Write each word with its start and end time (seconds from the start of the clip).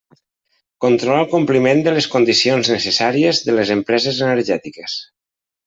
Controla 0.85 1.19
el 1.25 1.27
compliment 1.33 1.83
de 1.89 1.93
les 1.97 2.07
condicions 2.15 2.73
necessàries 2.77 3.43
de 3.51 3.57
les 3.61 3.75
empreses 3.79 4.25
energètiques. 4.31 5.01